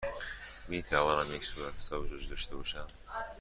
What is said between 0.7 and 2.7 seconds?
توانم یک صورتحساب جزئی داشته